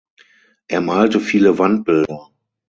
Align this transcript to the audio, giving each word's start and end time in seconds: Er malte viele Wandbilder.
Er 0.67 0.81
malte 0.81 1.19
viele 1.19 1.59
Wandbilder. 1.59 2.31